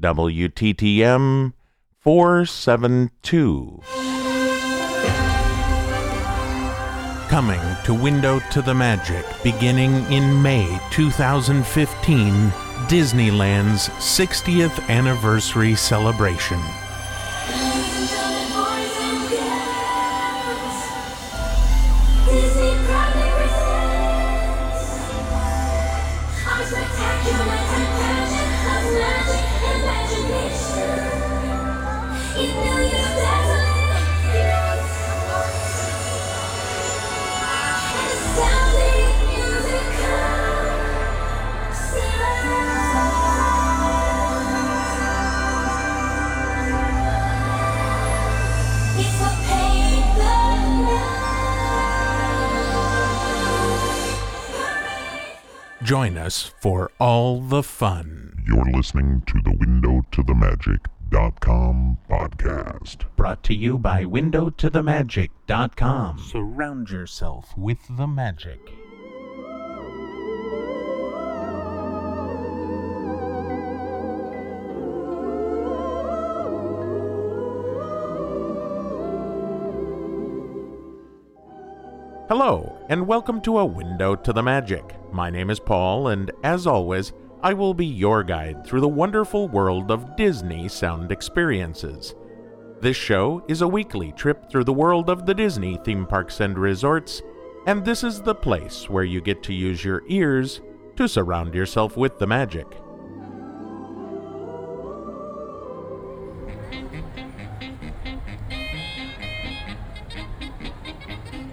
[0.00, 1.52] WTTM
[2.00, 3.80] 472.
[7.28, 12.50] Coming to Window to the Magic beginning in May 2015,
[12.88, 16.60] Disneyland's 60th anniversary celebration.
[55.86, 58.42] Join us for all the fun.
[58.44, 63.04] You're listening to the Window to the Magic.com podcast.
[63.14, 66.18] Brought to you by WindowToTheMagic.com.
[66.18, 68.58] Surround yourself with the magic.
[82.28, 84.96] Hello, and welcome to A Window to the Magic.
[85.12, 89.46] My name is Paul, and as always, I will be your guide through the wonderful
[89.46, 92.16] world of Disney sound experiences.
[92.80, 96.58] This show is a weekly trip through the world of the Disney theme parks and
[96.58, 97.22] resorts,
[97.68, 100.60] and this is the place where you get to use your ears
[100.96, 102.66] to surround yourself with the magic.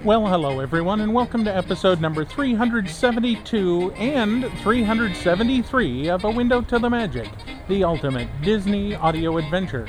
[0.03, 6.77] Well, hello everyone, and welcome to episode number 372 and 373 of A Window to
[6.77, 7.29] the Magic,
[7.69, 9.87] the ultimate Disney audio adventure.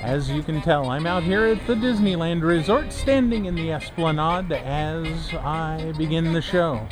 [0.00, 4.52] As you can tell, I'm out here at the Disneyland Resort, standing in the Esplanade
[4.52, 6.86] as I begin the show.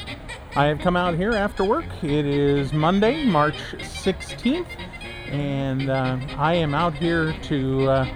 [0.57, 1.85] I have come out here after work.
[2.03, 4.67] It is Monday, March 16th,
[5.27, 8.15] and uh, I am out here to, uh,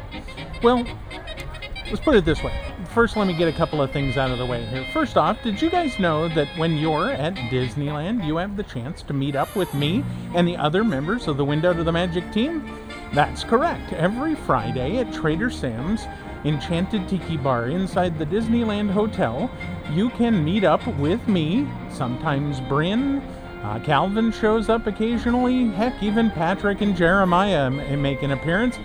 [0.62, 0.83] well,
[1.91, 4.38] let's put it this way first, let me get a couple of things out of
[4.38, 4.84] the way here.
[4.92, 9.03] First off, did you guys know that when you're at Disneyland, you have the chance
[9.03, 10.04] to meet up with me
[10.34, 12.78] and the other members of the Window to the Magic team?
[13.14, 13.92] That's correct.
[13.94, 16.06] Every Friday at Trader Sam's
[16.44, 19.50] Enchanted Tiki Bar inside the Disneyland Hotel,
[19.92, 23.20] you can meet up with me, sometimes Bryn.
[23.62, 25.69] Uh, Calvin shows up occasionally.
[25.69, 28.76] Heck, even Patrick and Jeremiah make an appearance.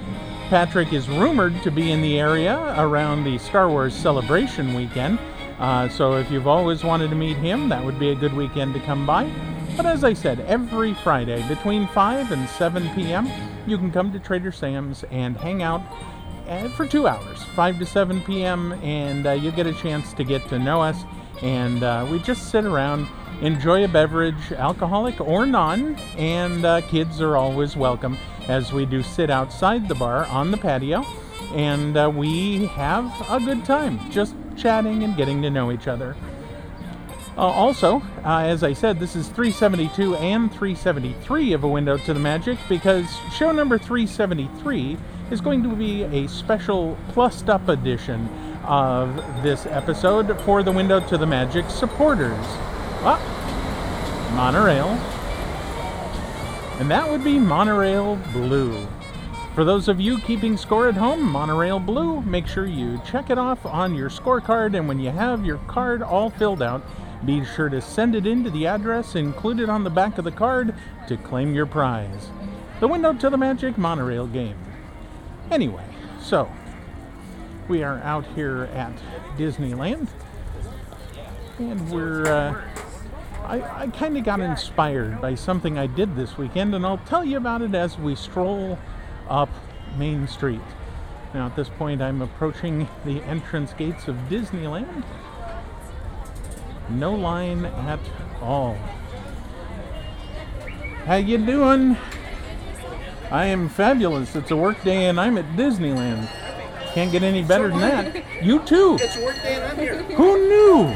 [0.49, 5.19] Patrick is rumored to be in the area around the Star Wars Celebration weekend.
[5.59, 8.73] Uh, so if you've always wanted to meet him, that would be a good weekend
[8.73, 9.29] to come by.
[9.75, 13.29] But as I said, every Friday between 5 and 7 p.m.,
[13.67, 15.81] you can come to Trader Sam's and hang out
[16.47, 20.23] uh, for two hours, 5 to 7 p.m., and uh, you get a chance to
[20.23, 21.03] get to know us.
[21.41, 23.05] And uh, we just sit around,
[23.41, 28.17] enjoy a beverage, alcoholic or non, and uh, kids are always welcome
[28.47, 31.03] as we do sit outside the bar on the patio
[31.53, 36.15] and uh, we have a good time just chatting and getting to know each other.
[37.37, 42.13] Uh, also, uh, as I said, this is 372 and 373 of A Window to
[42.13, 44.97] the Magic because show number 373
[45.29, 48.27] is going to be a special plussed up edition
[48.65, 52.45] of this episode for the Window to the Magic supporters.
[53.09, 55.17] Ah, monorail
[56.79, 58.87] and that would be Monorail Blue.
[59.55, 63.39] For those of you keeping score at home, Monorail Blue, make sure you check it
[63.39, 66.83] off on your scorecard, and when you have your card all filled out,
[67.25, 70.31] be sure to send it in to the address included on the back of the
[70.31, 70.75] card
[71.07, 72.29] to claim your prize.
[72.79, 74.57] The window to the Magic Monorail game.
[75.49, 75.85] Anyway,
[76.21, 76.47] so
[77.67, 78.93] we are out here at
[79.35, 80.09] Disneyland,
[81.57, 82.61] and we're uh,
[83.47, 87.23] I, I kind of got inspired by something I did this weekend, and I'll tell
[87.23, 88.77] you about it as we stroll
[89.29, 89.49] up
[89.97, 90.59] Main Street.
[91.33, 95.05] Now, at this point, I'm approaching the entrance gates of Disneyland.
[96.89, 97.99] No line at
[98.41, 98.77] all.
[101.05, 101.95] How you doing?
[103.31, 104.35] I am fabulous.
[104.35, 106.29] It's a work day, and I'm at Disneyland.
[106.97, 108.43] Can't get any better than that.
[108.43, 108.97] You too.
[108.99, 110.01] It's work day, and I'm here.
[110.01, 110.91] Who knew?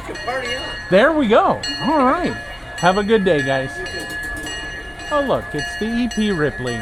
[0.00, 0.64] can party on.
[0.90, 1.60] There we go.
[1.82, 2.32] All right.
[2.78, 3.70] Have a good day, guys.
[5.10, 6.80] Oh, look, it's the EP Ripley.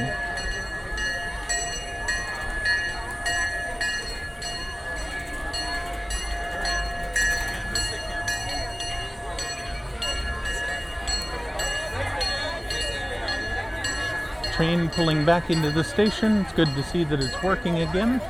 [14.52, 16.42] train pulling back into the station.
[16.42, 18.20] It's good to see that it's working again.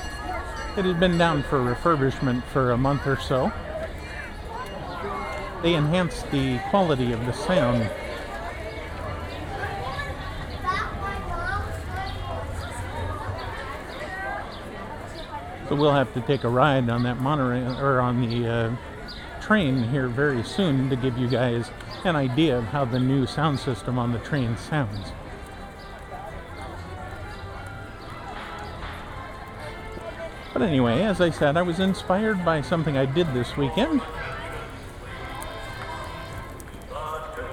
[0.76, 3.52] It had been down for refurbishment for a month or so.
[5.62, 7.90] They enhanced the quality of the sound.
[15.68, 18.76] So we'll have to take a ride on that monorail or on the uh,
[19.40, 21.70] train here very soon to give you guys
[22.04, 25.12] an idea of how the new sound system on the train sounds.
[30.52, 34.00] But anyway, as I said, I was inspired by something I did this weekend.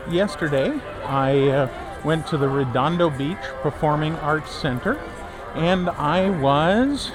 [0.10, 1.70] Yesterday, I uh,
[2.04, 4.98] went to the Redondo Beach Performing Arts Center
[5.54, 7.12] and I was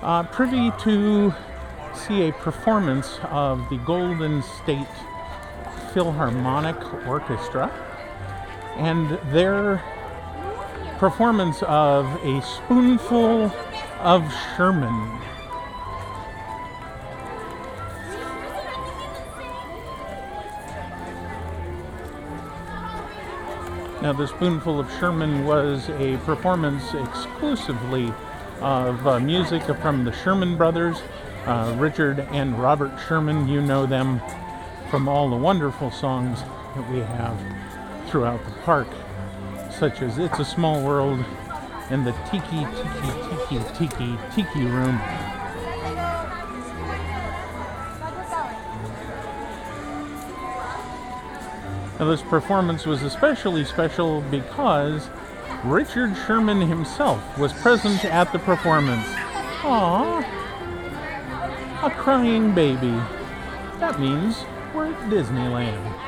[0.00, 1.34] uh, privy to
[1.94, 4.86] see a performance of the Golden State
[5.92, 7.70] Philharmonic Orchestra
[8.76, 9.82] and their
[10.98, 13.52] performance of a spoonful
[14.00, 15.18] of Sherman.
[24.00, 28.12] Now, the Spoonful of Sherman was a performance exclusively
[28.60, 31.02] of uh, music from the Sherman Brothers,
[31.46, 33.48] uh, Richard and Robert Sherman.
[33.48, 34.20] You know them
[34.90, 36.42] from all the wonderful songs
[36.76, 37.36] that we have
[38.08, 38.88] throughout the park,
[39.70, 41.24] such as It's a Small World
[41.90, 45.00] and the Tiki Tiki Tiki Tiki Tiki Room.
[51.98, 55.08] Now, this performance was especially special because
[55.64, 59.04] Richard Sherman himself was present at the performance.
[59.62, 60.20] Aww,
[61.82, 62.96] a crying baby.
[63.80, 64.44] That means
[64.74, 66.07] we're at Disneyland.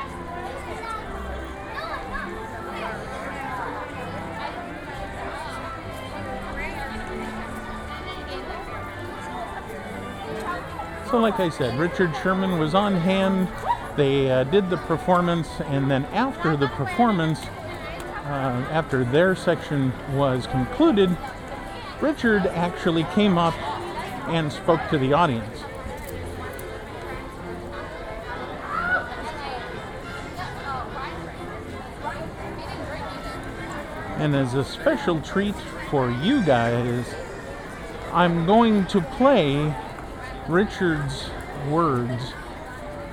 [11.11, 13.49] So, like I said, Richard Sherman was on hand.
[13.97, 17.41] They uh, did the performance, and then after the performance,
[18.27, 21.17] uh, after their section was concluded,
[21.99, 23.53] Richard actually came up
[24.29, 25.65] and spoke to the audience.
[34.15, 35.55] And as a special treat
[35.89, 37.13] for you guys,
[38.13, 39.75] I'm going to play
[40.47, 41.29] Richard's
[41.69, 42.33] words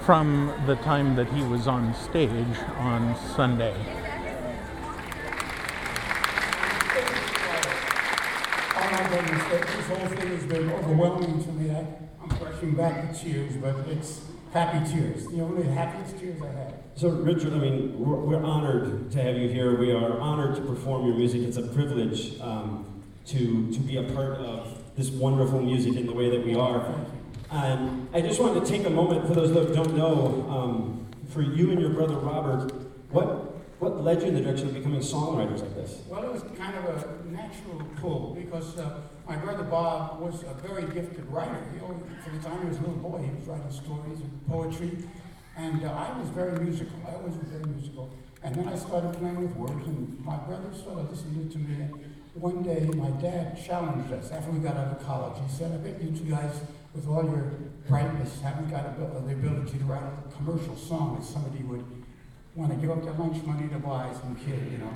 [0.01, 2.31] from the time that he was on stage
[2.79, 3.75] on Sunday.
[8.75, 11.71] All my goodness, that this whole thing has been overwhelming to me.
[11.71, 11.87] I,
[12.23, 14.23] I'm brushing back the tears, but it's
[14.55, 15.27] happy tears.
[15.27, 16.75] The only happiest tears I had.
[16.95, 19.79] So, Richard, I mean, we're, we're honored to have you here.
[19.79, 21.43] We are honored to perform your music.
[21.43, 26.15] It's a privilege um, to, to be a part of this wonderful music in the
[26.15, 26.97] way that we are.
[27.51, 31.43] And I just wanted to take a moment for those that don't know, um, for
[31.43, 32.71] you and your brother Robert,
[33.11, 36.03] what, what led you in the direction of becoming songwriters like this?
[36.09, 40.55] Well, it was kind of a natural pull because uh, my brother Bob was a
[40.67, 41.65] very gifted writer.
[41.73, 44.47] He always, from the time he was a little boy, he was writing stories and
[44.47, 44.99] poetry.
[45.57, 46.97] And uh, I was very musical.
[47.07, 48.11] I always was very musical.
[48.43, 51.83] And then I started playing with words, and my brother started listening to me.
[51.83, 55.43] And one day, my dad challenged us after we got out of college.
[55.45, 56.61] He said, I bet you two guys,
[56.99, 57.53] with all your
[57.87, 61.85] brightness, haven't got the ability to write a commercial song that somebody would
[62.57, 64.93] want to give up their lunch money to buy some kid, you know.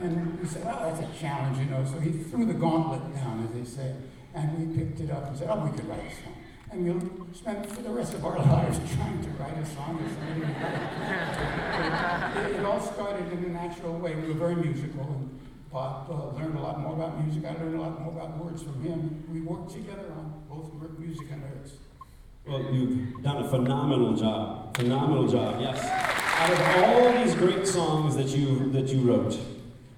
[0.00, 1.84] And we said, well, that's a challenge, you know.
[1.84, 3.94] So he threw the gauntlet down, as they say,
[4.34, 6.36] and we picked it up and said, oh, we could write a song.
[6.70, 10.08] And we'll spend for the rest of our lives trying to write a song or
[10.08, 10.42] something.
[12.50, 14.14] it, it all started in a natural way.
[14.14, 15.38] We were very musical, and
[15.72, 17.44] Bob uh, learned a lot more about music.
[17.48, 19.24] I learned a lot more about words from him.
[19.32, 21.72] We worked together on both music and lyrics.
[22.46, 24.76] Well, you've done a phenomenal job.
[24.76, 25.78] Phenomenal job, yes.
[25.82, 29.38] Out of all these great songs that you that you wrote,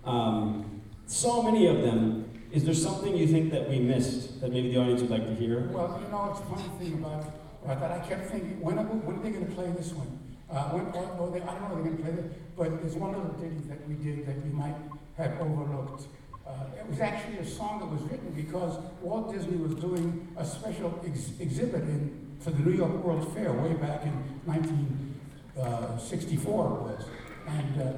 [0.05, 4.71] um, so many of them, is there something you think that we missed that maybe
[4.73, 5.69] the audience would like to hear?
[5.73, 7.33] Well, you know, it's a funny thing about,
[7.65, 7.91] about that.
[7.93, 10.19] I kept thinking, when, are- when are they going to play this one?
[10.51, 12.81] Uh, when, or, or they, I don't know if they're going to play it, but
[12.83, 14.77] there's one other ditty that we did that you might
[15.17, 16.07] have overlooked.
[16.47, 20.45] Uh, it was actually a song that was written because Walt Disney was doing a
[20.45, 24.13] special ex- exhibit in, for the New York World Fair way back in
[24.45, 27.05] 1964 it was.
[27.47, 27.93] And uh,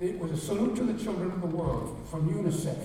[0.00, 2.78] it was a salute to the children of the world from UNICEF.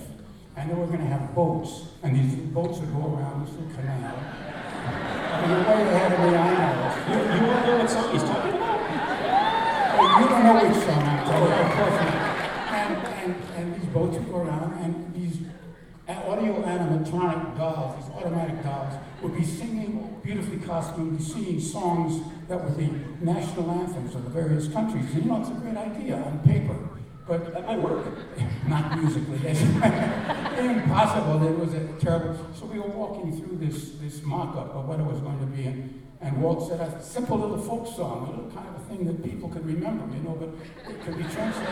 [0.57, 3.71] And they were going to have boats, and these boats would go around this little
[3.75, 4.15] canal.
[5.35, 6.71] And the way ahead of me, I know.
[7.11, 8.79] You, you won't know what song he's talking about?
[10.15, 12.15] You don't know which song I'm talking about, of course not.
[12.71, 15.39] And, and, and these boats would go around, and these
[16.07, 22.71] audio animatronic dolls, these automatic dolls, would be singing, beautifully costumed, singing songs that were
[22.71, 22.89] the
[23.21, 25.05] national anthems of the various countries.
[25.13, 26.77] And you know, it's a great idea on paper,
[27.25, 28.05] but That might work.
[28.67, 29.37] not musically.
[29.37, 29.61] That's
[30.59, 31.47] impossible.
[31.47, 32.37] It was a terrible.
[32.53, 35.63] So we were walking through this this mock-up of what it was going to be,
[35.65, 39.05] and, and Walt said a simple little folk song, a little kind of a thing
[39.05, 40.49] that people could remember, you know, but
[40.89, 41.69] it could be translated.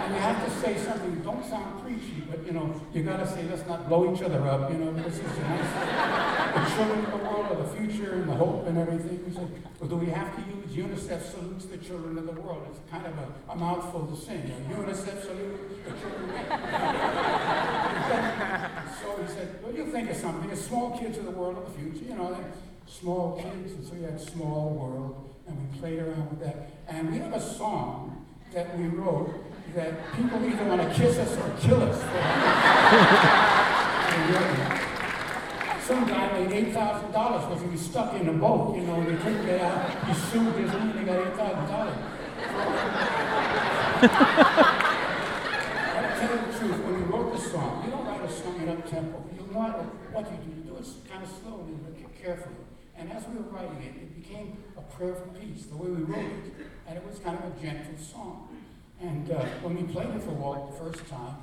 [0.00, 1.20] and you have to say something.
[1.22, 4.40] Don't sound preachy, but you know, you got to say, let's not blow each other
[4.48, 4.72] up.
[4.72, 5.70] You know, this is a nice.
[6.56, 9.22] The children of the world are the future and the hope and everything.
[9.26, 12.66] We said, well, do we have to use UNICEF salutes the children of the world?
[12.70, 14.40] It's kind of a, a mouthful to sing.
[14.70, 16.30] UNICEF salutes the children.
[19.02, 20.48] so he said, well, you think of something.
[20.50, 22.06] It's small kids of the world of the future.
[22.08, 22.34] You know,
[22.86, 23.72] small kids.
[23.72, 26.70] And so you had small world, and we played around with that.
[26.88, 29.34] And we have a song that we wrote
[29.74, 32.00] that people either want to kiss us or kill us.
[35.86, 39.04] Some guy made eight thousand dollars because he was stuck in a boat, you know,
[39.04, 39.88] they couldn't get out.
[40.08, 41.96] He sued Disney and they got eight thousand dollars.
[45.96, 48.60] I'll tell you the truth, when we wrote the song, you don't write a song
[48.62, 49.24] in up tempo.
[49.32, 49.72] You know what,
[50.12, 52.65] what you do, you do it kind of slowly, but carefully.
[52.98, 56.02] And as we were writing it, it became a prayer for peace, the way we
[56.02, 56.52] wrote it.
[56.86, 58.48] And it was kind of a gentle song.
[59.00, 61.36] And uh, when we played it for Walt the first time,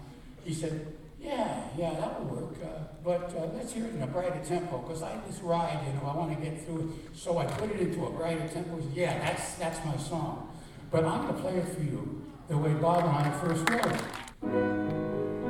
[0.44, 0.88] he said,
[1.22, 2.56] yeah, yeah, that will work.
[2.62, 2.68] Uh,
[3.04, 6.10] but uh, let's hear it in a brighter tempo, because I just ride, you know,
[6.10, 7.18] I want to get through it.
[7.18, 8.82] So I put it into a brighter tempo.
[8.94, 10.50] Yeah, that's that's my song.
[10.92, 13.86] But I'm going to play it for you the way Bob and I first wrote
[13.86, 15.43] it.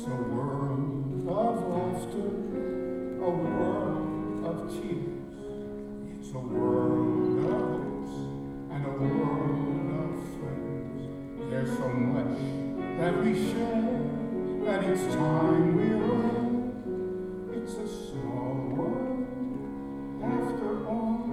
[0.00, 2.32] It's a world of laughter,
[3.20, 5.34] a world of tears.
[6.18, 8.14] It's a world of hopes
[8.72, 11.00] and a world of friends.
[11.50, 12.38] There's so much
[12.98, 14.00] that we share
[14.64, 16.56] that it's time we learn.
[17.52, 19.28] It's a small world
[20.24, 21.28] after all.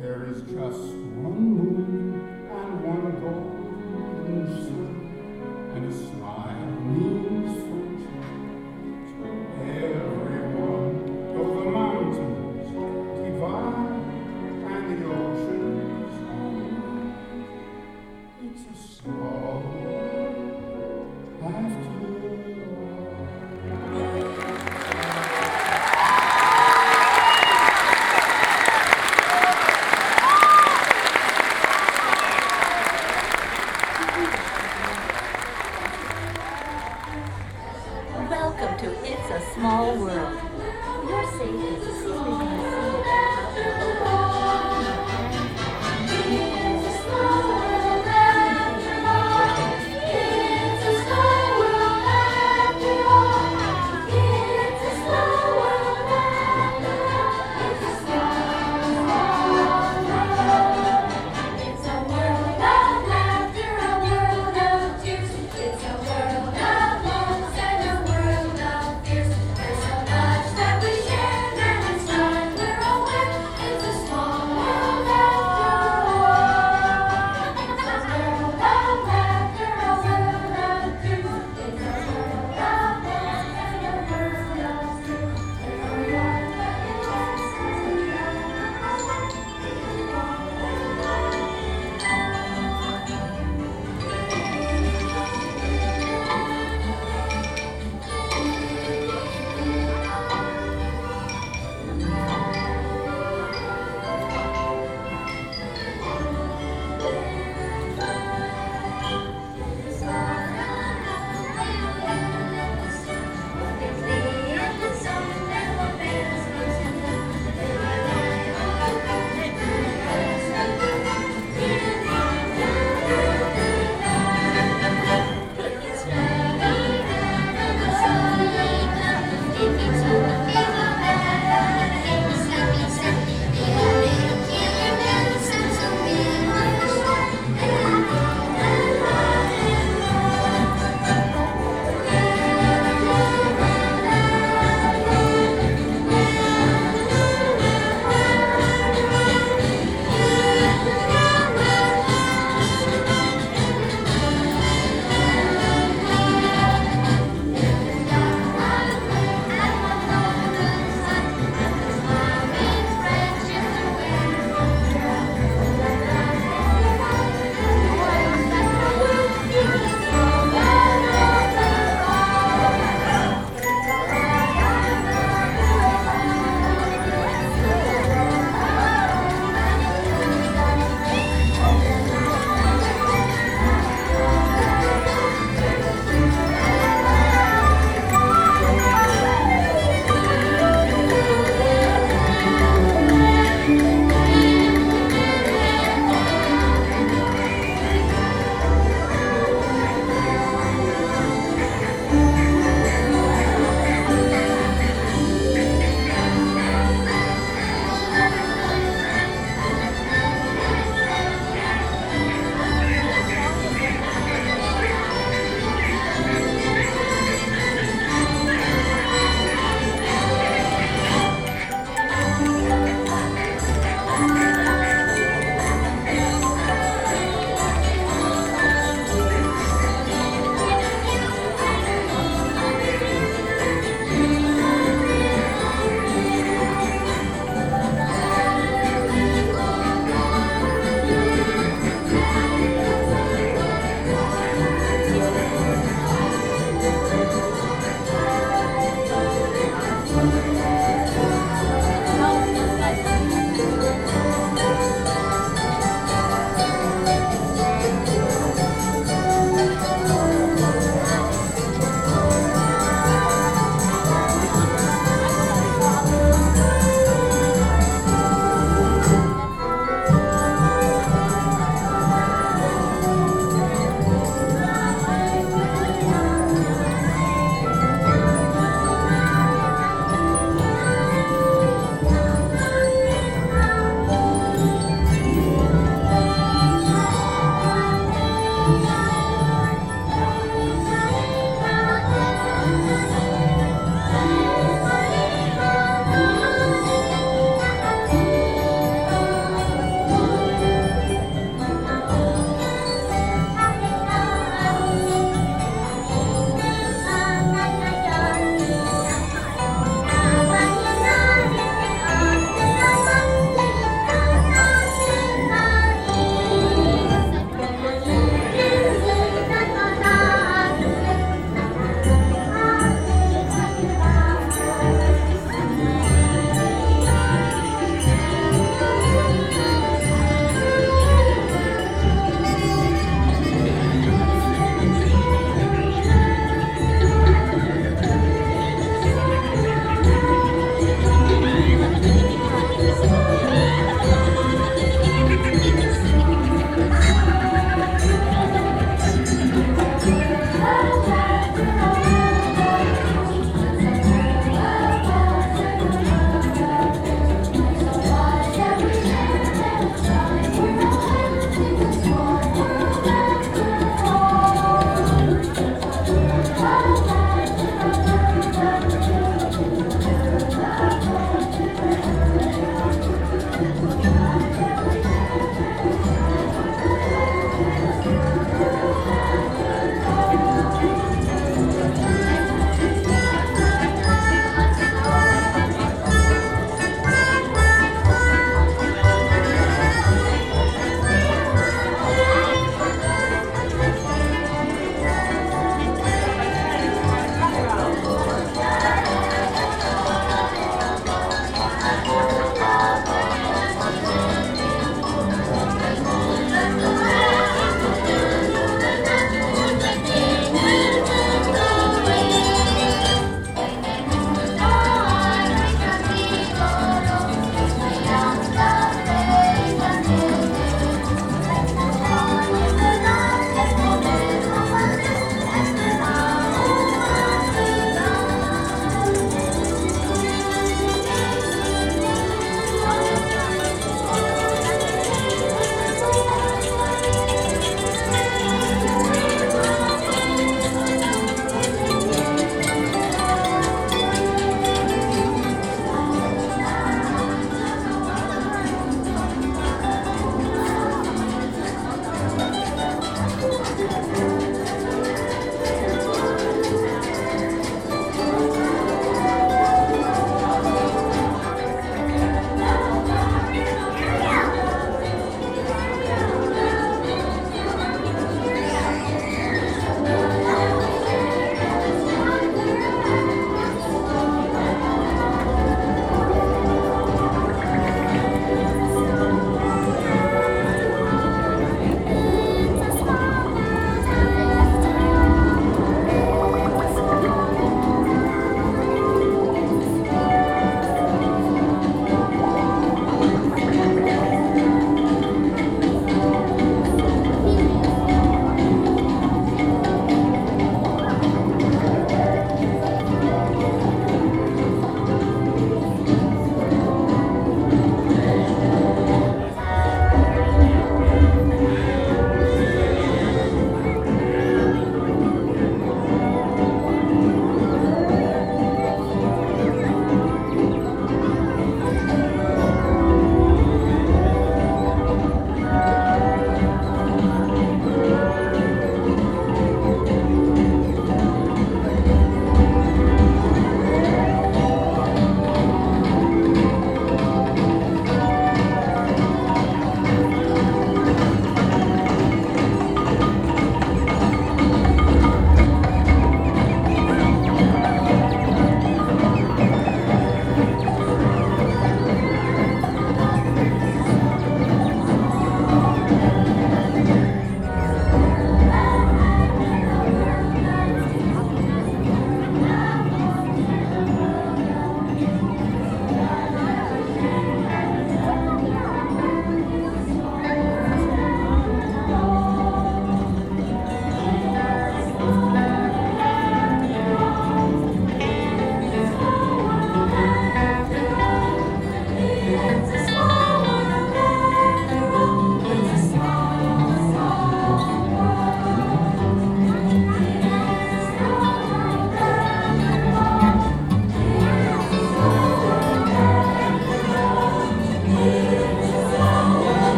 [0.00, 0.94] There is just
[1.26, 1.37] one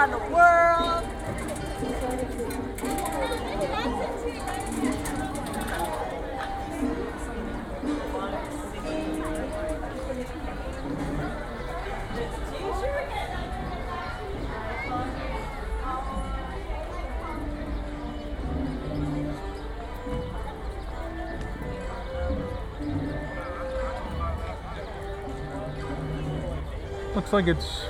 [0.00, 0.49] around the world.
[27.30, 27.84] Looks like it's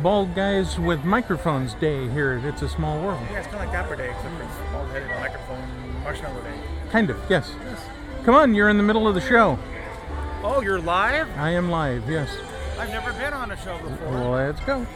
[0.00, 3.20] Bald Guys with Microphones Day here It's a Small World.
[3.30, 6.58] Yeah, it's kind of like Dapper Day, except for it's bald headed microphone marshmallow day.
[6.90, 7.52] Kind of, yes.
[8.24, 9.58] Come on, you're in the middle of the show.
[10.42, 11.28] Oh, you're live?
[11.36, 12.34] I am live, yes.
[12.78, 14.20] I've never been on a show before.
[14.20, 14.86] Let's go.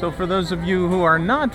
[0.02, 1.54] So, for those of you who are not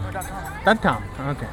[0.05, 0.63] Or dot com.
[0.63, 1.03] Dot com.
[1.35, 1.47] Okay.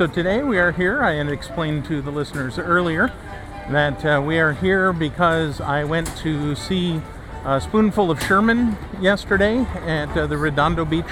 [0.00, 1.02] So today we are here.
[1.02, 3.12] I had explained to the listeners earlier
[3.68, 7.02] that uh, we are here because I went to see
[7.44, 11.04] a Spoonful of Sherman yesterday at uh, the Redondo Beach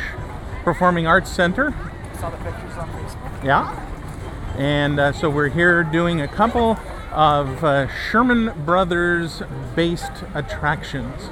[0.65, 1.75] Performing Arts Center.
[2.19, 3.45] Saw the pictures on Facebook.
[3.45, 4.57] Yeah.
[4.57, 6.79] And uh, so we're here doing a couple
[7.13, 9.43] of uh, Sherman Brothers
[9.77, 11.29] based attractions.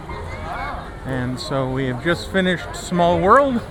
[1.06, 3.62] And so we have just finished Small World.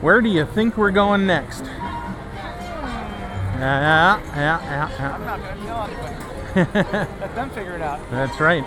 [0.00, 1.62] Where do you think we're going next?
[3.60, 5.14] Yeah, yeah, yeah, yeah.
[5.14, 7.10] I'm not gonna tell anybody.
[7.20, 8.10] Let them figure it out.
[8.10, 8.64] That's right.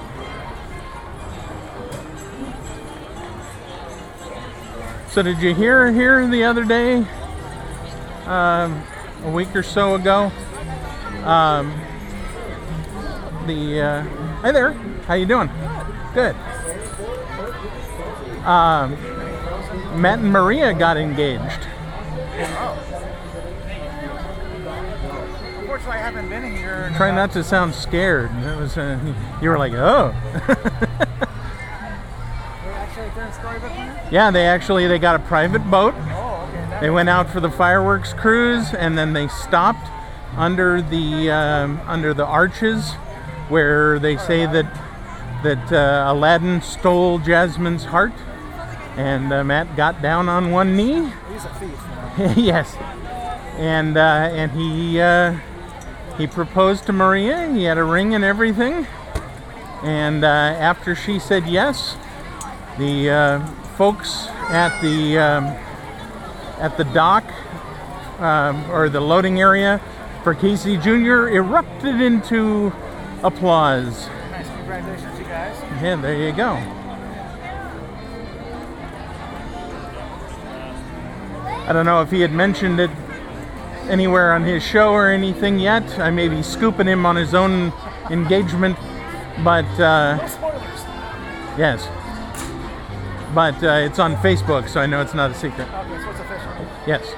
[5.09, 7.05] So did you hear here the other day,
[8.25, 8.83] um,
[9.23, 10.31] a week or so ago,
[11.23, 11.71] um,
[13.47, 14.03] the uh,
[14.41, 14.73] hey there,
[15.07, 15.49] how you doing?
[16.13, 16.35] Good.
[18.45, 18.91] Um,
[19.99, 21.62] Matt and Maria got engaged.
[25.83, 26.93] Unfortunately, I haven't been here.
[26.95, 28.29] Try about- not to sound scared.
[28.41, 28.97] That was uh,
[29.41, 30.13] you were like, oh.
[32.65, 34.01] Actually, they're in Storybook here?
[34.09, 35.93] Yeah, they actually they got a private boat.
[35.97, 36.79] Oh, okay.
[36.79, 39.89] They went out for the fireworks cruise, and then they stopped
[40.37, 42.93] under the um, under the arches,
[43.49, 44.65] where they say that
[45.43, 48.13] that uh, Aladdin stole Jasmine's heart,
[48.95, 51.11] and uh, Matt got down on one knee.
[51.29, 52.37] He's a thief.
[52.37, 52.73] yes,
[53.57, 55.35] and uh, and he uh,
[56.17, 57.51] he proposed to Maria.
[57.51, 58.85] He had a ring and everything,
[59.83, 61.97] and uh, after she said yes,
[62.77, 63.47] the uh,
[63.77, 65.45] folks at the um,
[66.59, 67.23] at the dock
[68.19, 69.81] um, or the loading area
[70.23, 71.27] for Casey Jr.
[71.29, 72.71] erupted into
[73.23, 74.07] applause.
[74.31, 74.47] Nice.
[74.47, 75.61] Congratulations, you guys.
[75.81, 76.53] Yeah, there you go.
[81.65, 82.91] I don't know if he had mentioned it
[83.89, 85.83] anywhere on his show or anything yet.
[85.99, 87.71] I may be scooping him on his own
[88.09, 88.77] engagement,
[89.43, 90.63] but uh, No spoilers.
[91.57, 91.87] yes.
[93.33, 95.67] But uh, it's on Facebook, so I know it's not a secret.
[95.67, 96.51] Okay, so it's official.
[96.85, 97.13] Yes.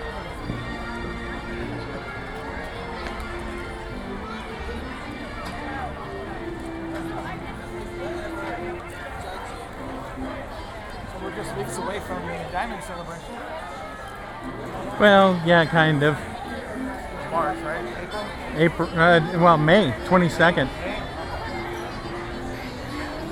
[11.11, 13.35] So we're just weeks away from the Diamond Celebration.
[14.99, 16.17] Well, yeah, kind of.
[18.57, 18.87] April?
[18.89, 20.69] Uh, well, May 22nd.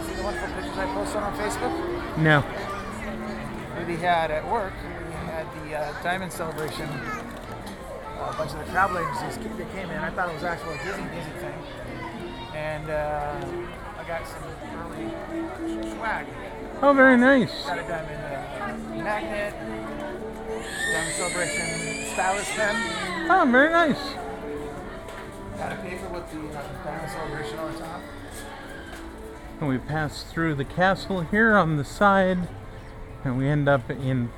[0.06, 2.18] See the wonderful pictures I posted on Facebook?
[2.18, 2.44] No.
[3.88, 6.90] We had at work, we had the uh, Diamond Celebration.
[6.90, 9.98] A bunch of the travel agencies they came in.
[9.98, 11.54] I thought it was actually a Disney Disney thing.
[12.56, 13.46] And uh,
[13.98, 14.44] I got some
[14.80, 16.26] early swag.
[16.82, 17.66] Oh, very nice.
[17.66, 19.54] Got a diamond uh, magnet,
[20.94, 22.76] diamond celebration stylus pen.
[23.30, 24.23] Oh, very nice.
[25.58, 28.02] Got a paper with the uh, diamond celebration on top.
[29.60, 32.50] And we pass through the castle here on the side,
[33.24, 34.32] and we end up in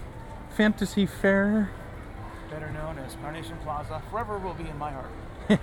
[0.56, 1.72] Fantasy Fair.
[2.50, 4.02] Better known as Carnation Plaza.
[4.12, 5.12] Forever will be in my heart.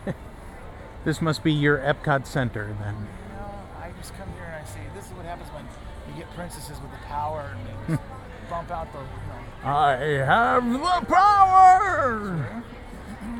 [1.04, 2.94] This must be your Epcot Center then.
[2.94, 5.64] You know, I just come here and I see this is what happens when
[6.08, 8.08] you get princesses with the power and they just
[8.50, 9.68] bump out the, you know.
[9.68, 12.62] I have the power!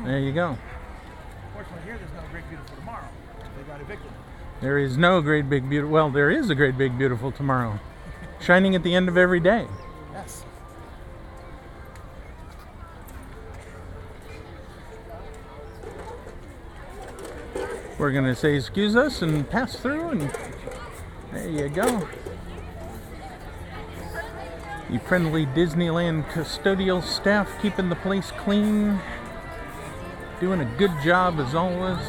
[0.03, 0.57] There you go.
[4.63, 5.91] There is no great big beautiful.
[5.91, 7.81] Well, there is a great big beautiful tomorrow,
[8.39, 9.67] shining at the end of every day.
[10.13, 10.45] Yes.
[17.99, 20.31] We're gonna say excuse us and pass through, and
[21.33, 22.07] there you go.
[24.89, 29.01] The friendly Disneyland custodial staff keeping the place clean,
[30.39, 31.99] doing a good job as always.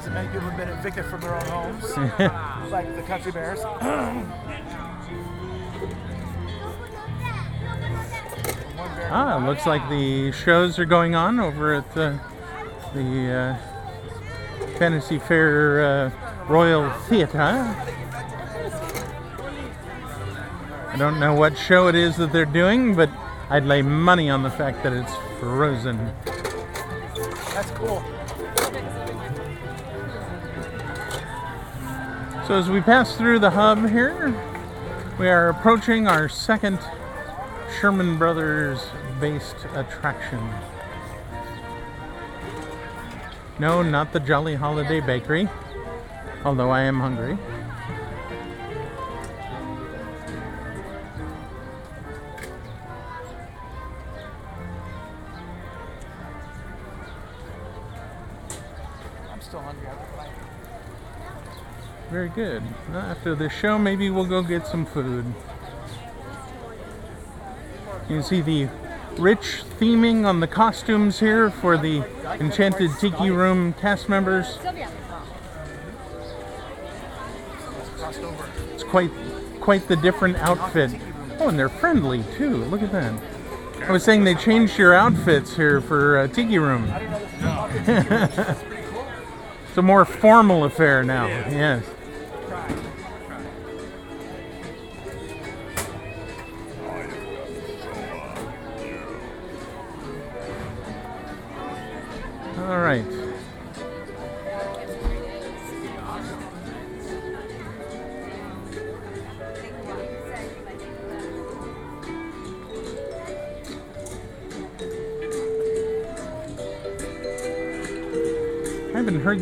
[0.00, 1.96] Times that many people have been evicted from their own homes,
[2.70, 3.60] like the Country Bears.
[9.12, 12.20] Ah, looks like the shows are going on over at the
[12.94, 13.56] the uh,
[14.78, 17.40] Fantasy Fair uh, Royal Theatre.
[20.88, 23.10] I don't know what show it is that they're doing, but
[23.48, 26.14] I'd lay money on the fact that it's Frozen.
[27.52, 28.04] That's cool.
[32.50, 34.34] So as we pass through the hub here,
[35.20, 36.80] we are approaching our second
[37.78, 38.88] Sherman Brothers
[39.20, 40.40] based attraction.
[43.60, 45.48] No, not the Jolly Holiday Bakery,
[46.44, 47.38] although I am hungry.
[62.20, 62.62] Very good.
[62.92, 65.24] After the show, maybe we'll go get some food.
[68.10, 68.68] You can see the
[69.16, 72.04] rich theming on the costumes here for the
[72.38, 74.58] Enchanted Tiki Room cast members.
[78.74, 79.10] It's quite
[79.60, 80.90] quite the different outfit.
[81.38, 82.56] Oh, and they're friendly too.
[82.66, 83.18] Look at that.
[83.88, 86.84] I was saying they changed your outfits here for uh, Tiki Room.
[87.86, 91.26] it's a more formal affair now.
[91.26, 91.82] Yes.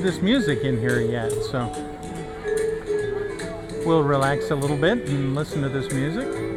[0.02, 1.66] This music in here yet, so
[3.84, 6.47] we'll relax a little bit and listen to this music.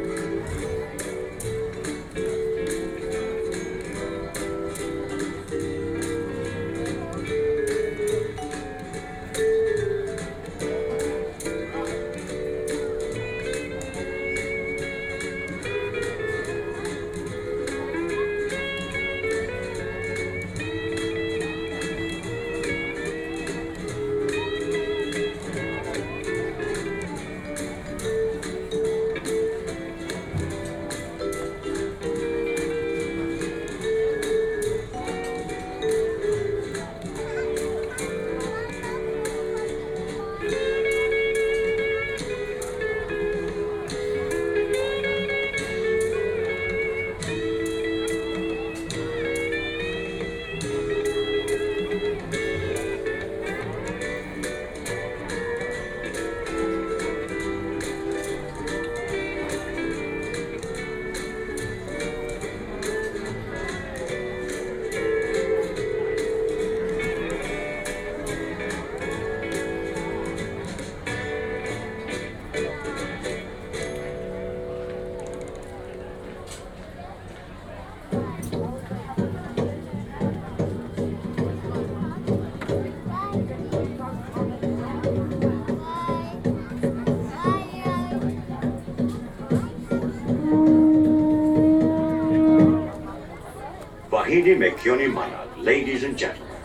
[94.40, 96.56] Mekioni Mana, ladies and gentlemen,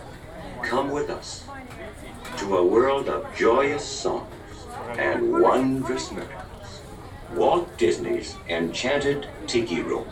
[0.63, 1.45] come with us
[2.37, 4.33] to a world of joyous songs
[4.97, 6.81] and wondrous miracles.
[7.33, 10.06] Walt Disney's Enchanted Tiki Room.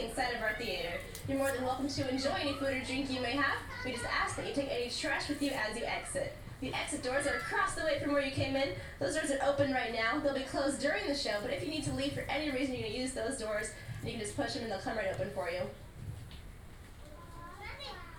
[0.00, 0.92] Inside of our theater.
[1.28, 3.56] You're more than welcome to enjoy any food or drink you may have.
[3.84, 6.34] We just ask that you take any trash with you as you exit.
[6.60, 8.70] The exit doors are across the way from where you came in.
[9.00, 10.20] Those doors are open right now.
[10.20, 12.74] They'll be closed during the show, but if you need to leave for any reason,
[12.76, 13.70] you can use those doors.
[14.00, 15.60] And You can just push them and they'll come right open for you.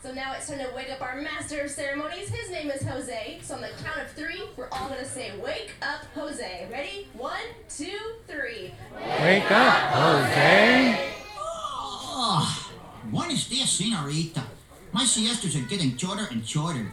[0.01, 2.27] So now it's time to wake up our master of ceremonies.
[2.27, 3.39] His name is Jose.
[3.41, 7.07] So on the count of three, we're all gonna say, "Wake up, Jose." Ready?
[7.13, 7.97] One, two,
[8.27, 8.73] three.
[9.21, 11.22] Wake up, Jose!
[12.15, 12.69] Oh,
[13.05, 14.43] buenos dias, senorita.
[14.91, 16.91] My siestas are getting shorter and shorter.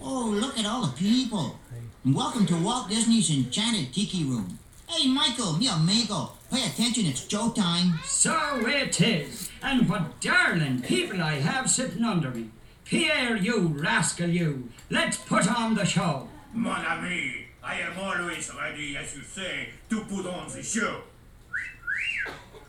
[0.00, 1.58] Oh, look at all the people.
[2.04, 4.60] And welcome to Walt Disney's Enchanted Tiki Room.
[4.86, 8.00] Hey, Michael, mi amigo, pay attention, it's showtime.
[8.04, 9.50] So it is.
[9.60, 12.50] And what darling people I have sitting under me.
[12.84, 14.68] Pierre, you rascal, you.
[14.88, 16.28] Let's put on the show.
[16.52, 21.00] Mon ami, I am always ready, as you say, to put on the show.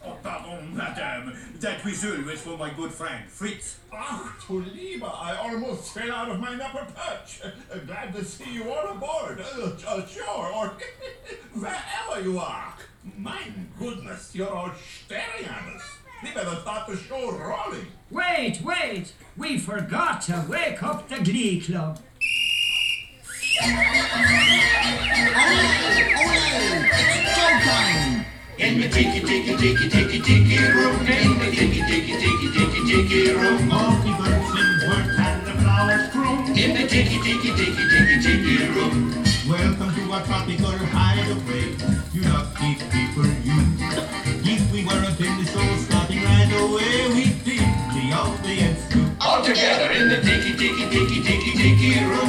[0.08, 1.34] Oh, pardon, madame.
[1.60, 3.80] That whistle was for my good friend, Fritz.
[3.92, 7.42] Ach, du Lieber, I almost fell out of my upper perch.
[7.44, 9.40] Uh, glad to see you all aboard.
[9.40, 10.78] Uh, uh, sure, or
[11.54, 12.74] wherever you are.
[13.18, 13.42] My
[13.80, 14.72] goodness, you're all
[15.06, 15.84] staring at us.
[16.24, 17.88] We better start the show rolling.
[18.12, 19.14] Wait, wait.
[19.38, 22.00] We forgot to wake up the Glee Club.
[28.58, 30.96] Ole, ole, tiki tiki tiki tiki room.
[31.08, 33.72] In the tiki tiki tiki tiki tiki room.
[33.72, 36.58] All the birds sing work and the flowers croon.
[36.58, 39.12] In the tiki tiki tiki tiki tiki room.
[39.50, 41.76] Welcome to our tropical hideaway.
[42.14, 43.60] You lucky people, you.
[44.48, 49.06] If we weren't in the show starting right away, we'd be the audience too.
[49.20, 52.25] All together in the tiki tiki tiki tiki tiki room.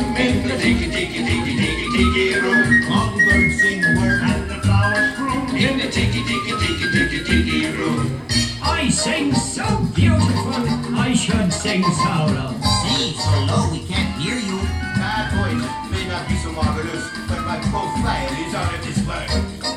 [17.76, 19.26] But my profile is on a display.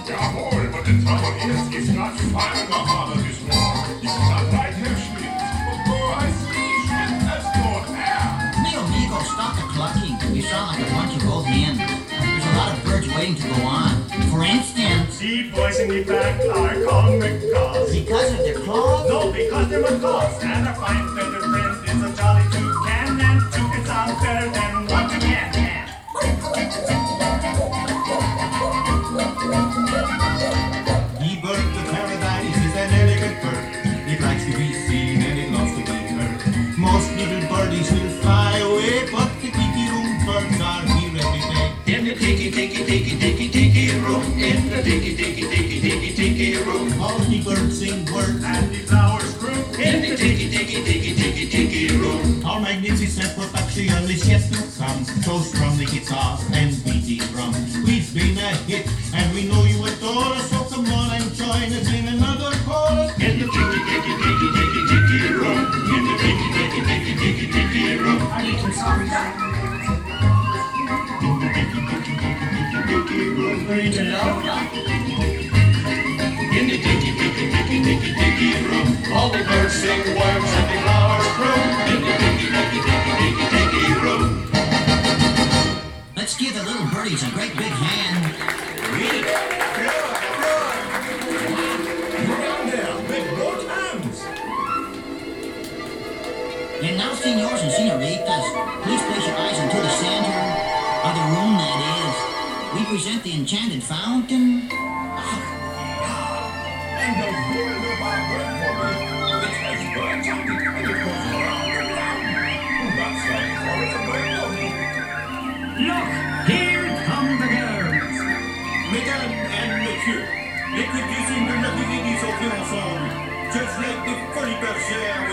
[0.08, 3.76] Yeah, boy, but the trouble is, it's not the heart of this war.
[4.00, 5.28] This is not right, Herr Schmidt.
[5.28, 8.24] I see, Schmidt has no hair.
[8.64, 10.16] Me amigo, stop the clucking.
[10.36, 11.76] You sound like a bunch of old men.
[11.78, 13.92] There's a lot of birds waiting to go on.
[14.32, 17.92] For instance, The boys in the back are called macaws.
[17.92, 19.10] because of their claws.
[19.10, 20.44] No, because they're macaws.
[20.44, 23.20] And a fine feather friend is a jolly toucan.
[23.20, 25.09] And two can sound better than one
[44.90, 49.54] tiki tiki tiki tiki tiki room, all the birds sing word and the flowers grow.
[49.78, 55.06] In the tiki tiki tiki tiki tiki room, our magnificent production is yet to come.
[55.22, 55.38] So
[79.12, 81.80] all the birds sing words and the flowers room.
[86.16, 88.36] Let's give the little birdies a great big hand.
[88.94, 89.26] Read it.
[92.28, 94.18] You're down there with both hands.
[96.84, 98.46] And now, senors and senoritas,
[98.84, 100.40] please place your eyes into the center
[101.02, 102.16] of the room that is.
[102.78, 104.59] We present the enchanted fountain.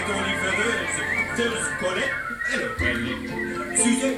[0.07, 1.37] Bergère with only feathers.
[1.37, 2.11] There's Colette,
[2.49, 4.16] hello Ellie.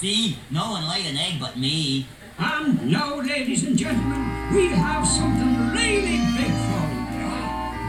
[0.00, 2.06] See, no one laid an egg but me.
[2.38, 6.84] And now, ladies and gentlemen, we have something really big for
[7.16, 7.32] you.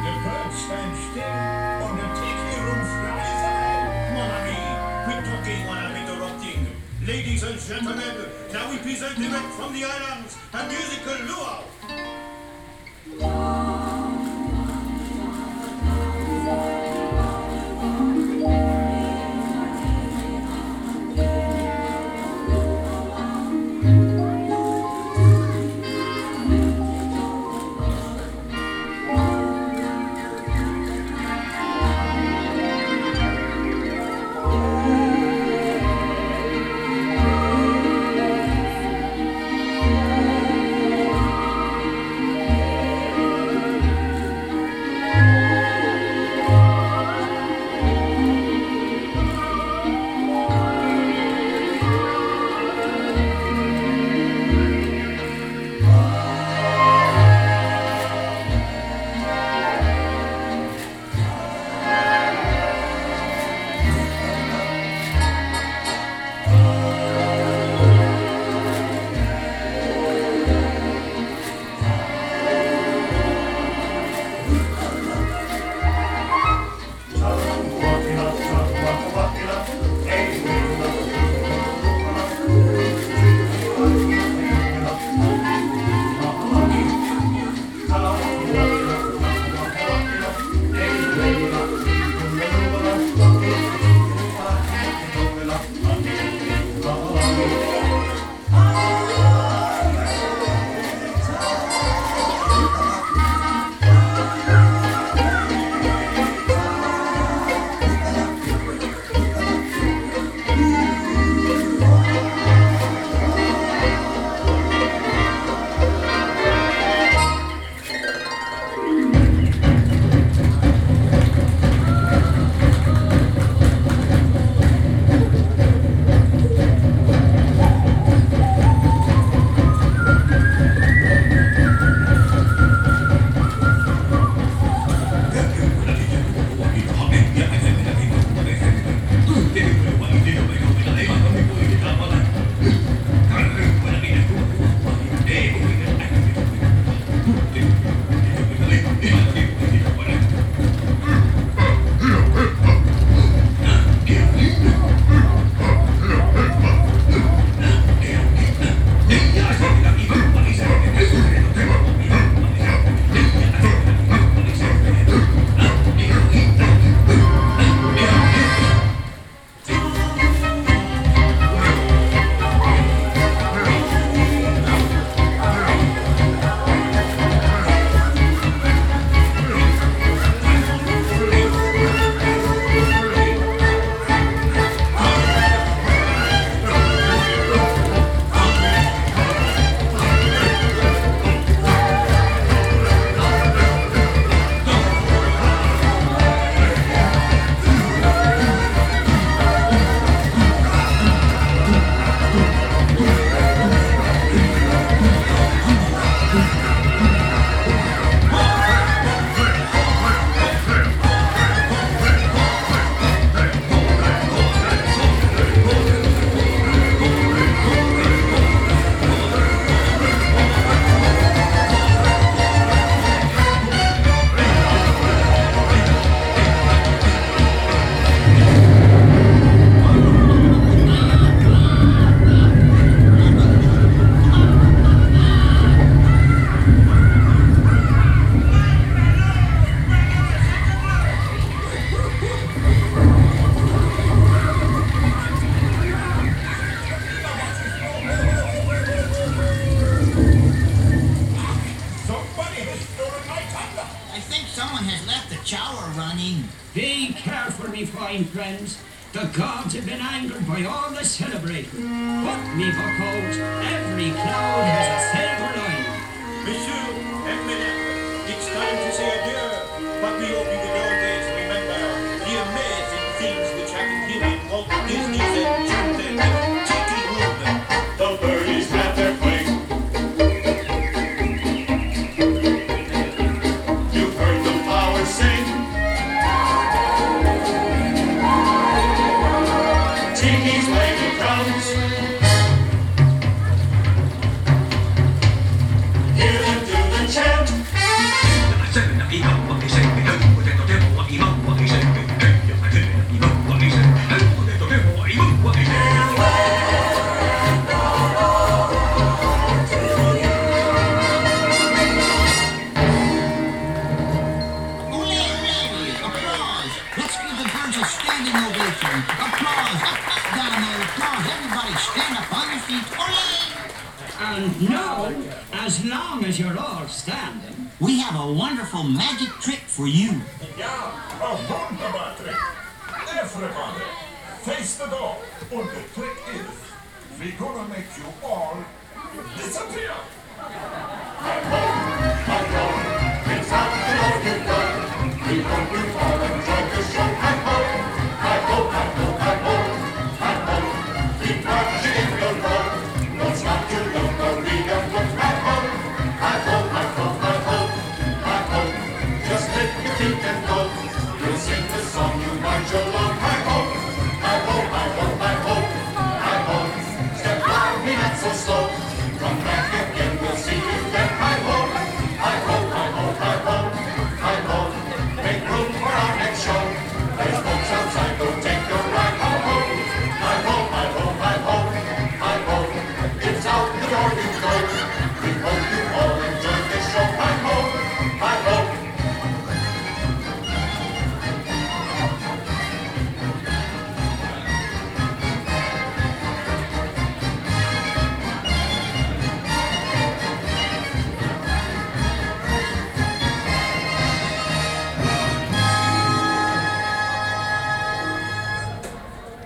[0.07, 1.35] The birds stand still,
[1.83, 4.15] or the tiki room flies high.
[4.15, 4.55] Mon ami,
[5.03, 6.67] quit talking while I'm interrupting.
[7.05, 8.15] Ladies and gentlemen,
[8.53, 12.06] now we present direct from the islands a musical luau.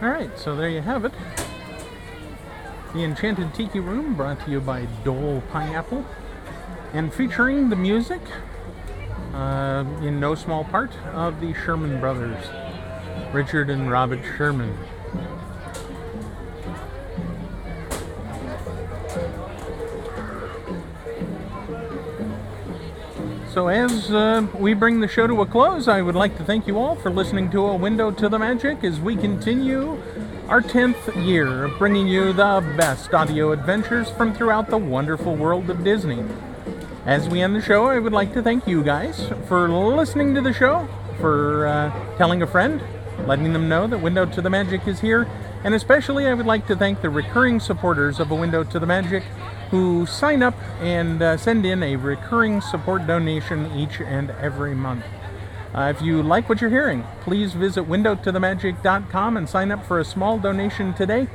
[0.01, 1.13] All right, so there you have it.
[2.93, 6.03] The Enchanted Tiki Room brought to you by Dole Pineapple
[6.91, 8.19] and featuring the music,
[9.35, 12.43] uh, in no small part, of the Sherman Brothers,
[13.31, 14.75] Richard and Robert Sherman.
[23.53, 26.67] So, as uh, we bring the show to a close, I would like to thank
[26.67, 30.01] you all for listening to A Window to the Magic as we continue
[30.47, 35.69] our 10th year of bringing you the best audio adventures from throughout the wonderful world
[35.69, 36.23] of Disney.
[37.05, 40.41] As we end the show, I would like to thank you guys for listening to
[40.41, 40.87] the show,
[41.19, 42.81] for uh, telling a friend,
[43.27, 45.27] letting them know that Window to the Magic is here,
[45.65, 48.87] and especially I would like to thank the recurring supporters of A Window to the
[48.87, 49.25] Magic
[49.71, 55.05] who sign up and uh, send in a recurring support donation each and every month.
[55.73, 60.05] Uh, if you like what you're hearing, please visit windowtothemagic.com and sign up for a
[60.05, 61.27] small donation today.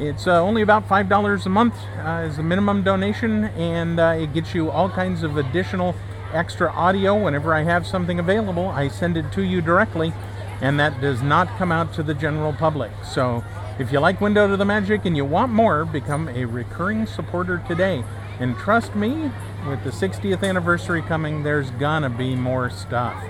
[0.00, 4.32] It's uh, only about $5 a month uh, as the minimum donation, and uh, it
[4.32, 5.94] gets you all kinds of additional
[6.32, 7.24] extra audio.
[7.24, 10.12] Whenever I have something available, I send it to you directly,
[10.60, 12.90] and that does not come out to the general public.
[13.04, 13.44] So
[13.78, 17.62] if you like Window to the Magic and you want more, become a recurring supporter
[17.68, 18.04] today.
[18.40, 19.30] And trust me,
[19.68, 23.22] with the 60th anniversary coming, there's gonna be more stuff.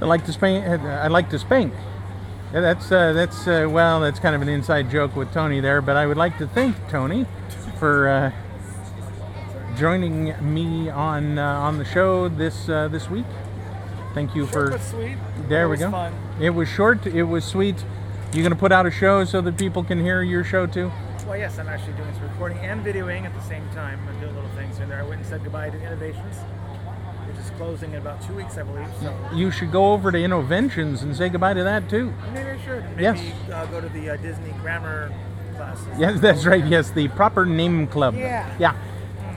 [0.00, 0.64] I like to spank.
[0.84, 1.72] I like to spank.
[2.52, 5.96] That's uh, that's uh, well, that's kind of an inside joke with Tony there, but
[5.96, 7.26] I would like to thank Tony
[7.78, 8.32] for uh,
[9.76, 13.26] joining me on uh, on the show this uh, this week.
[14.14, 14.70] Thank you for.
[14.70, 15.16] but sweet.
[15.48, 15.90] There It we was go.
[15.90, 16.14] fun.
[16.40, 17.06] It was short.
[17.06, 17.84] It was sweet.
[18.32, 20.92] You gonna put out a show so that people can hear your show too?
[21.26, 23.98] Well, yes, I'm actually doing some recording and videoing at the same time.
[24.08, 24.98] I'm doing little things in there.
[24.98, 26.36] I went and said goodbye to Innovations,
[27.26, 28.86] which is closing in about two weeks, I believe.
[29.00, 32.12] So You should go over to Innoventions and say goodbye to that too.
[32.32, 32.84] maybe I should.
[32.90, 33.32] Maybe Yes.
[33.52, 35.10] uh, go to the uh, Disney grammar
[35.56, 35.86] classes.
[35.98, 36.64] Yes, that's right.
[36.66, 38.14] Yes, the proper name club.
[38.14, 38.54] Yeah.
[38.58, 38.74] Yeah.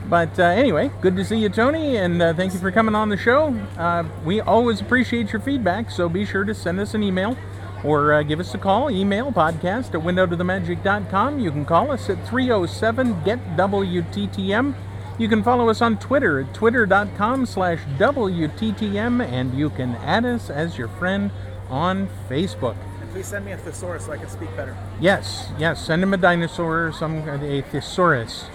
[0.08, 3.08] But uh, anyway, good to see you, Tony, and uh, thank you for coming on
[3.08, 3.54] the show.
[3.78, 7.36] Uh, we always appreciate your feedback, so be sure to send us an email
[7.84, 8.90] or uh, give us a call.
[8.90, 11.38] Email podcast at windowtothemagic.com.
[11.38, 14.74] You can call us at 307 get WTTM.
[15.18, 20.48] You can follow us on Twitter at twitter.com slash WTTM, and you can add us
[20.48, 21.30] as your friend
[21.68, 22.76] on Facebook.
[23.00, 24.76] And please send me a thesaurus so I can speak better.
[25.00, 25.84] Yes, yes.
[25.84, 28.46] Send him a dinosaur, or some a thesaurus.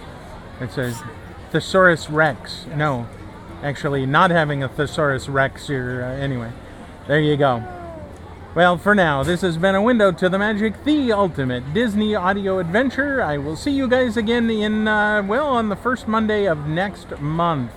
[0.59, 0.93] It's a
[1.51, 2.65] thesaurus rex.
[2.75, 3.07] No,
[3.61, 6.03] actually, not having a thesaurus rex here.
[6.03, 6.51] Uh, anyway,
[7.07, 7.76] there you go.
[8.57, 12.57] Well, for now, this has been a window to the magic, the ultimate Disney audio
[12.57, 13.21] adventure.
[13.21, 17.19] I will see you guys again in uh, well on the first Monday of next
[17.19, 17.69] month.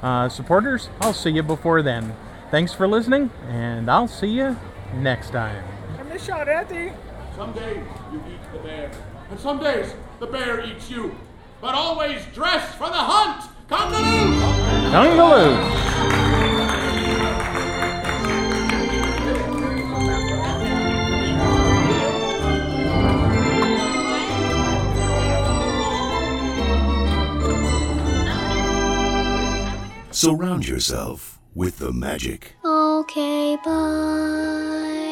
[0.00, 2.14] Uh, supporters, I'll see you before then.
[2.52, 4.56] Thanks for listening, and I'll see you
[4.94, 5.64] next time.
[5.98, 6.92] I miss you, Auntie.
[7.34, 8.92] Some days you eat the bear,
[9.32, 11.12] and some days the bear eats you.
[11.60, 13.50] But always dress for the hunt!
[13.68, 14.40] Congaloo!
[14.92, 16.19] Congaloo!
[30.20, 32.52] Surround yourself with the magic.
[32.62, 35.09] Okay, bye.